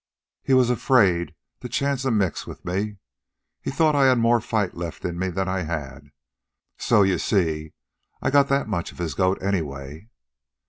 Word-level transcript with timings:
He 0.41 0.55
was 0.55 0.71
afraid 0.71 1.35
to 1.59 1.69
chance 1.69 2.05
a 2.05 2.09
mix 2.09 2.47
with 2.47 2.65
me. 2.65 2.97
He 3.61 3.69
thought 3.69 3.95
I 3.95 4.05
had 4.07 4.17
more 4.17 4.41
fight 4.41 4.73
left 4.73 5.05
in 5.05 5.19
me 5.19 5.29
than 5.29 5.47
I 5.47 5.61
had. 5.61 6.09
So 6.79 7.03
you 7.03 7.19
see 7.19 7.73
I 8.19 8.31
got 8.31 8.47
that 8.47 8.67
much 8.67 8.91
of 8.91 8.97
his 8.97 9.13
goat 9.13 9.39
anyway. 9.43 10.09